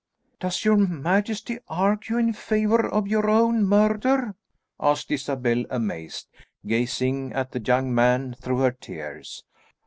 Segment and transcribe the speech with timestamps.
[0.39, 4.33] "Does your majesty argue in favour of your own murder?"
[4.79, 6.27] asked Isabel amazed,
[6.65, 9.43] gazing at the young man through her tears.